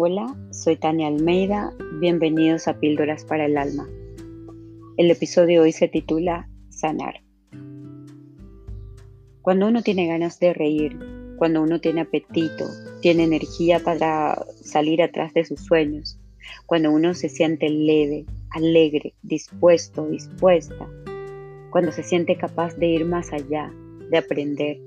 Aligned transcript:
Hola, 0.00 0.32
soy 0.52 0.76
Tania 0.76 1.08
Almeida, 1.08 1.74
bienvenidos 1.98 2.68
a 2.68 2.78
Píldoras 2.78 3.24
para 3.24 3.46
el 3.46 3.58
Alma. 3.58 3.88
El 4.96 5.10
episodio 5.10 5.62
hoy 5.62 5.72
se 5.72 5.88
titula 5.88 6.48
Sanar. 6.68 7.20
Cuando 9.42 9.66
uno 9.66 9.82
tiene 9.82 10.06
ganas 10.06 10.38
de 10.38 10.54
reír, 10.54 10.96
cuando 11.36 11.62
uno 11.62 11.80
tiene 11.80 12.02
apetito, 12.02 12.66
tiene 13.02 13.24
energía 13.24 13.80
para 13.80 14.40
salir 14.62 15.02
atrás 15.02 15.34
de 15.34 15.44
sus 15.44 15.64
sueños, 15.64 16.20
cuando 16.66 16.92
uno 16.92 17.12
se 17.14 17.28
siente 17.28 17.68
leve, 17.68 18.24
alegre, 18.50 19.14
dispuesto, 19.22 20.06
dispuesta, 20.06 20.88
cuando 21.70 21.90
se 21.90 22.04
siente 22.04 22.36
capaz 22.36 22.76
de 22.76 22.86
ir 22.86 23.04
más 23.04 23.32
allá, 23.32 23.74
de 24.12 24.18
aprender, 24.18 24.78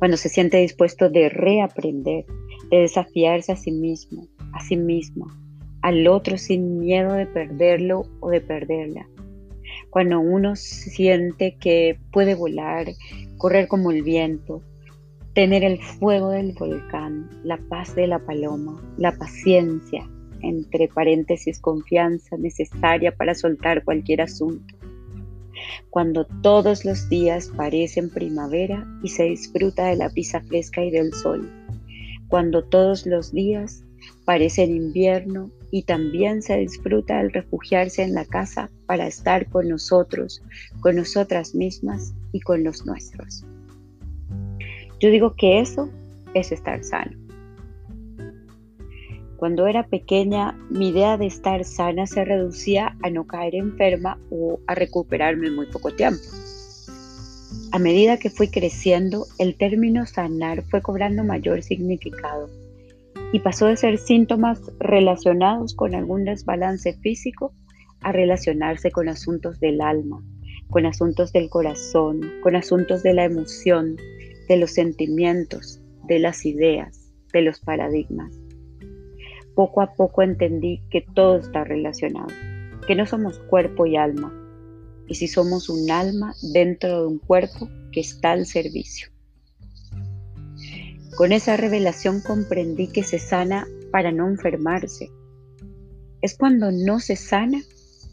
cuando 0.00 0.16
se 0.16 0.30
siente 0.30 0.56
dispuesto 0.56 1.10
de 1.10 1.28
reaprender, 1.28 2.24
de 2.70 2.78
desafiarse 2.78 3.52
a 3.52 3.56
sí 3.56 3.70
mismo, 3.70 4.26
a 4.52 4.60
sí 4.60 4.76
misma, 4.76 5.26
al 5.82 6.06
otro 6.06 6.38
sin 6.38 6.78
miedo 6.78 7.12
de 7.12 7.26
perderlo 7.26 8.06
o 8.20 8.30
de 8.30 8.40
perderla. 8.40 9.08
Cuando 9.90 10.20
uno 10.20 10.56
siente 10.56 11.56
que 11.56 11.98
puede 12.12 12.34
volar, 12.34 12.86
correr 13.38 13.68
como 13.68 13.90
el 13.90 14.02
viento, 14.02 14.62
tener 15.34 15.64
el 15.64 15.80
fuego 15.80 16.30
del 16.30 16.52
volcán, 16.52 17.28
la 17.44 17.56
paz 17.56 17.94
de 17.94 18.06
la 18.06 18.18
paloma, 18.18 18.80
la 18.96 19.12
paciencia, 19.12 20.08
entre 20.42 20.88
paréntesis 20.88 21.60
confianza 21.60 22.36
necesaria 22.36 23.12
para 23.12 23.34
soltar 23.34 23.84
cualquier 23.84 24.22
asunto. 24.22 24.74
Cuando 25.90 26.24
todos 26.24 26.84
los 26.84 27.08
días 27.08 27.52
parecen 27.56 28.10
primavera 28.10 28.86
y 29.02 29.08
se 29.08 29.24
disfruta 29.24 29.86
de 29.86 29.96
la 29.96 30.08
brisa 30.08 30.40
fresca 30.40 30.82
y 30.82 30.90
del 30.90 31.12
sol 31.12 31.50
cuando 32.30 32.62
todos 32.62 33.06
los 33.06 33.32
días 33.32 33.82
parecen 34.24 34.74
invierno 34.74 35.50
y 35.70 35.82
también 35.82 36.42
se 36.42 36.56
disfruta 36.58 37.20
el 37.20 37.32
refugiarse 37.32 38.02
en 38.02 38.14
la 38.14 38.24
casa 38.24 38.70
para 38.86 39.06
estar 39.06 39.48
con 39.48 39.68
nosotros, 39.68 40.42
con 40.80 40.96
nosotras 40.96 41.54
mismas 41.54 42.12
y 42.32 42.40
con 42.40 42.64
los 42.64 42.84
nuestros. 42.86 43.44
Yo 45.00 45.10
digo 45.10 45.34
que 45.36 45.60
eso 45.60 45.88
es 46.34 46.52
estar 46.52 46.84
sano. 46.84 47.16
Cuando 49.36 49.66
era 49.66 49.86
pequeña, 49.86 50.52
mi 50.68 50.90
idea 50.90 51.16
de 51.16 51.26
estar 51.26 51.64
sana 51.64 52.06
se 52.06 52.24
reducía 52.24 52.96
a 53.02 53.08
no 53.08 53.26
caer 53.26 53.54
enferma 53.54 54.18
o 54.30 54.60
a 54.66 54.74
recuperarme 54.74 55.46
en 55.46 55.56
muy 55.56 55.66
poco 55.66 55.92
tiempo. 55.92 56.20
A 57.72 57.78
medida 57.78 58.18
que 58.18 58.28
fui 58.28 58.48
creciendo, 58.48 59.26
el 59.38 59.56
término 59.56 60.04
sanar 60.04 60.62
fue 60.64 60.82
cobrando 60.82 61.24
mayor 61.24 61.62
significado 61.62 62.50
y 63.32 63.40
pasó 63.40 63.66
de 63.66 63.76
ser 63.76 63.98
síntomas 63.98 64.60
relacionados 64.78 65.74
con 65.74 65.94
algún 65.94 66.24
desbalance 66.24 66.94
físico 66.94 67.52
a 68.00 68.12
relacionarse 68.12 68.90
con 68.90 69.08
asuntos 69.08 69.60
del 69.60 69.80
alma, 69.80 70.22
con 70.68 70.86
asuntos 70.86 71.32
del 71.32 71.48
corazón, 71.48 72.20
con 72.42 72.56
asuntos 72.56 73.02
de 73.02 73.14
la 73.14 73.24
emoción, 73.24 73.96
de 74.48 74.56
los 74.56 74.72
sentimientos, 74.72 75.80
de 76.06 76.18
las 76.18 76.44
ideas, 76.44 77.12
de 77.32 77.42
los 77.42 77.60
paradigmas. 77.60 78.32
Poco 79.54 79.82
a 79.82 79.94
poco 79.94 80.22
entendí 80.22 80.80
que 80.90 81.04
todo 81.14 81.38
está 81.38 81.64
relacionado, 81.64 82.28
que 82.86 82.94
no 82.94 83.06
somos 83.06 83.38
cuerpo 83.38 83.86
y 83.86 83.96
alma, 83.96 84.32
y 85.06 85.14
si 85.14 85.28
somos 85.28 85.68
un 85.68 85.90
alma 85.90 86.34
dentro 86.52 87.02
de 87.02 87.06
un 87.06 87.18
cuerpo 87.18 87.68
que 87.92 88.00
está 88.00 88.32
al 88.32 88.46
servicio. 88.46 89.08
Con 91.16 91.32
esa 91.32 91.56
revelación 91.56 92.20
comprendí 92.20 92.88
que 92.88 93.02
se 93.02 93.18
sana 93.18 93.66
para 93.90 94.12
no 94.12 94.28
enfermarse. 94.28 95.10
Es 96.22 96.36
cuando 96.36 96.70
no 96.70 97.00
se 97.00 97.16
sana 97.16 97.60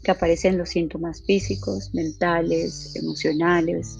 que 0.02 0.10
aparecen 0.10 0.58
los 0.58 0.70
síntomas 0.70 1.22
físicos, 1.24 1.90
mentales, 1.94 2.94
emocionales. 2.96 3.96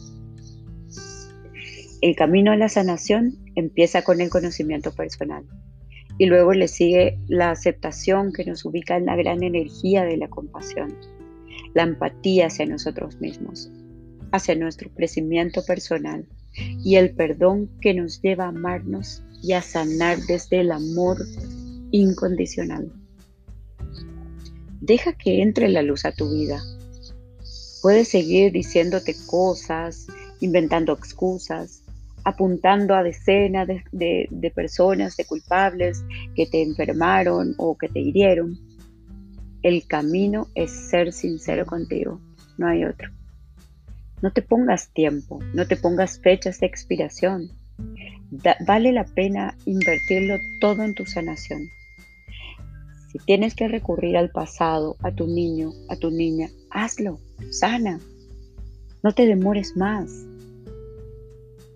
El 2.01 2.15
camino 2.17 2.53
a 2.53 2.57
la 2.57 2.69
sanación 2.69 3.37
empieza 3.55 4.03
con 4.03 4.21
el 4.21 4.31
conocimiento 4.31 4.93
personal 4.93 5.45
y 6.17 6.27
luego 6.27 6.53
le 6.53 6.69
sigue 6.69 7.19
la 7.29 7.51
aceptación 7.51 8.33
que 8.33 8.45
nos 8.45 8.65
ubica 8.65 8.97
en 8.97 9.07
la 9.07 9.17
gran 9.17 9.43
energía 9.43 10.05
de 10.05 10.17
la 10.17 10.29
compasión 10.29 10.97
la 11.75 11.83
empatía 11.83 12.47
hacia 12.47 12.67
nosotros 12.67 13.21
mismos, 13.21 13.71
hacia 14.33 14.55
nuestro 14.55 14.91
crecimiento 14.91 15.65
personal 15.65 16.27
y 16.55 16.97
el 16.97 17.15
perdón 17.15 17.71
que 17.81 17.95
nos 17.95 18.21
lleva 18.21 18.45
a 18.45 18.49
amarnos 18.49 19.23
y 19.43 19.53
a 19.53 19.63
sanar 19.63 20.19
desde 20.27 20.61
el 20.61 20.73
amor 20.73 21.19
incondicional. 21.91 22.93
Deja 24.81 25.13
que 25.13 25.43
entre 25.43 25.69
la 25.69 25.83
luz 25.83 26.05
a 26.05 26.13
tu 26.13 26.33
vida. 26.33 26.61
Puedes 27.83 28.09
seguir 28.09 28.53
diciéndote 28.53 29.15
cosas, 29.27 30.07
inventando 30.41 30.93
excusas, 30.93 31.83
apuntando 32.25 32.95
a 32.95 33.03
decenas 33.03 33.67
de, 33.67 34.29
de, 34.31 34.51
personas, 34.51 35.17
de 35.17 35.25
culpables 35.25 36.05
que 36.35 36.47
te 36.47 36.63
enfermaron 36.63 37.55
o 37.59 37.77
que 37.77 37.89
te 37.89 38.01
hirieron. 38.01 38.59
El 39.63 39.87
camino 39.87 40.49
es 40.55 40.71
ser 40.71 41.13
sincero 41.13 41.67
contigo, 41.67 42.21
no 42.57 42.69
hay 42.69 42.85
otro. 42.85 43.18
No 44.21 44.33
te 44.33 44.43
pongas 44.43 44.93
tiempo, 44.93 45.39
no 45.55 45.67
te 45.67 45.77
pongas 45.77 46.21
fechas 46.21 46.61
de 46.61 46.67
expiración. 46.67 47.51
vale 48.67 48.93
la 48.93 49.05
pena 49.05 49.57
invertirlo 49.65 50.37
todo 50.61 50.83
en 50.83 50.95
tu 50.95 51.07
sanación. 51.07 51.69
Si 53.13 53.19
tienes 53.21 53.55
que 53.55 53.69
recurrir 53.69 54.17
al 54.17 54.31
pasado, 54.31 54.97
a 55.03 55.13
tu 55.13 55.27
niño, 55.27 55.73
a 55.89 55.97
tu 55.97 56.11
niña, 56.11 56.49
hazlo, 56.71 57.21
sana. 57.51 58.01
No 59.03 59.13
te 59.13 59.27
demores 59.27 59.77
más. 59.77 60.11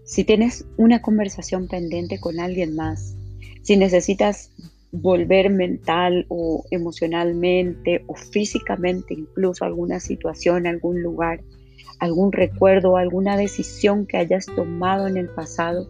Si 0.04 0.24
tienes 0.24 0.66
una 0.76 1.00
conversación 1.00 1.68
pendiente 1.68 2.20
con 2.20 2.40
alguien 2.40 2.74
más, 2.74 3.14
si 3.62 3.76
necesitas 3.76 4.50
volver 4.90 5.48
mental 5.48 6.26
o 6.28 6.64
emocionalmente 6.70 8.04
o 8.08 8.14
físicamente 8.14 9.14
incluso 9.14 9.64
alguna 9.64 10.00
situación, 10.00 10.66
algún 10.66 11.02
lugar, 11.02 11.40
algún 11.98 12.32
recuerdo, 12.32 12.96
alguna 12.96 13.36
decisión 13.36 14.06
que 14.06 14.16
hayas 14.16 14.46
tomado 14.46 15.06
en 15.06 15.16
el 15.16 15.28
pasado, 15.28 15.88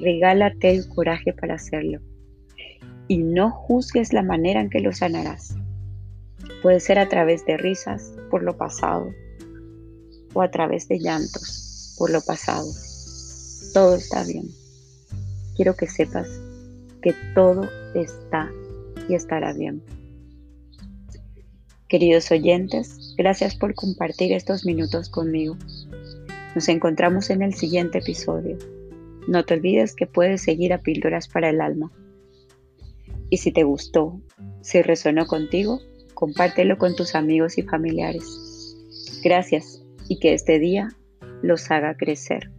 regálate 0.00 0.70
el 0.70 0.88
coraje 0.88 1.32
para 1.32 1.54
hacerlo. 1.54 2.00
Y 3.08 3.18
no 3.18 3.50
juzgues 3.50 4.12
la 4.12 4.22
manera 4.22 4.60
en 4.60 4.70
que 4.70 4.80
lo 4.80 4.92
sanarás. 4.92 5.56
Puede 6.62 6.80
ser 6.80 6.98
a 6.98 7.08
través 7.08 7.44
de 7.46 7.56
risas 7.56 8.14
por 8.30 8.42
lo 8.42 8.56
pasado 8.56 9.12
o 10.32 10.42
a 10.42 10.50
través 10.50 10.86
de 10.88 10.98
llantos 10.98 11.94
por 11.98 12.10
lo 12.10 12.20
pasado. 12.20 12.66
Todo 13.74 13.96
está 13.96 14.24
bien. 14.24 14.48
Quiero 15.56 15.74
que 15.74 15.86
sepas 15.86 16.28
que 17.02 17.14
todo 17.34 17.68
está 17.94 18.50
y 19.08 19.14
estará 19.14 19.52
bien. 19.52 19.82
Queridos 21.90 22.30
oyentes, 22.30 23.16
gracias 23.18 23.56
por 23.56 23.74
compartir 23.74 24.32
estos 24.32 24.64
minutos 24.64 25.08
conmigo. 25.08 25.56
Nos 26.54 26.68
encontramos 26.68 27.30
en 27.30 27.42
el 27.42 27.52
siguiente 27.52 27.98
episodio. 27.98 28.56
No 29.26 29.44
te 29.44 29.54
olvides 29.54 29.96
que 29.96 30.06
puedes 30.06 30.40
seguir 30.40 30.72
a 30.72 30.78
Píldoras 30.78 31.26
para 31.26 31.50
el 31.50 31.60
Alma. 31.60 31.90
Y 33.28 33.38
si 33.38 33.50
te 33.50 33.64
gustó, 33.64 34.20
si 34.60 34.82
resonó 34.82 35.26
contigo, 35.26 35.80
compártelo 36.14 36.78
con 36.78 36.94
tus 36.94 37.16
amigos 37.16 37.58
y 37.58 37.62
familiares. 37.62 38.76
Gracias 39.24 39.82
y 40.08 40.20
que 40.20 40.32
este 40.32 40.60
día 40.60 40.90
los 41.42 41.72
haga 41.72 41.96
crecer. 41.96 42.52